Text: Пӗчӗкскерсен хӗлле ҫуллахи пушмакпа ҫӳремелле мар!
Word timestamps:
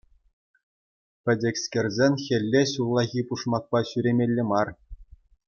Пӗчӗкскерсен 1.29 2.13
хӗлле 2.23 2.61
ҫуллахи 2.73 3.21
пушмакпа 3.29 3.79
ҫӳремелле 3.93 4.43
мар! 4.55 4.67